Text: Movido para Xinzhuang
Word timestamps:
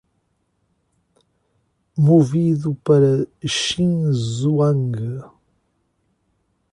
Movido 1.95 2.73
para 2.83 3.27
Xinzhuang 3.45 5.29